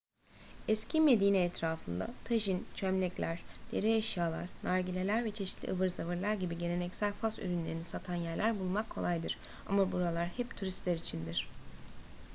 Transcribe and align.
eski 0.67 0.99
medine 1.01 1.43
etrafında 1.43 2.09
tajin 2.23 2.65
çömlekler 2.75 3.43
deri 3.71 3.93
eşyalar 3.93 4.49
nargileler 4.63 5.25
ve 5.25 5.31
çeşitli 5.31 5.71
ıvır 5.71 5.89
zıvırlar 5.89 6.33
gibi 6.33 6.57
geleneksel 6.57 7.13
fas 7.13 7.39
ürünlerini 7.39 7.83
satan 7.83 8.15
yerler 8.15 8.59
bulmak 8.59 8.89
kolaydır 8.89 9.37
ama 9.65 9.91
buralar 9.91 10.27
hep 10.37 10.57
turistler 10.57 10.95
içindir 10.95 11.49